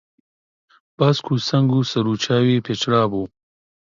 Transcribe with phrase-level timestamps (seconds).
[0.97, 3.25] باسک و سنگ و سەر و چاوی پێچرابوو